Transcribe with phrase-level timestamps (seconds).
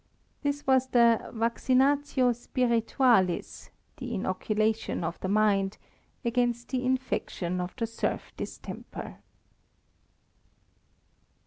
[0.41, 5.77] This was the vaccinatio spiritualis, the inoculation of the mind
[6.25, 9.17] against the infection of the serf distemper.